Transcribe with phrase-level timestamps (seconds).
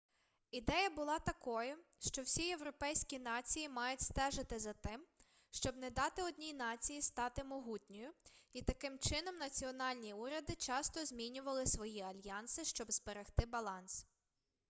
[0.51, 5.05] ідея була такою що всі європейські нації мають стежити за тим
[5.51, 8.09] щоб не дати одній нації стати могутньою
[8.53, 14.05] і таким чином національні уряди часто змінювали свої альянси щоб зберегти баланс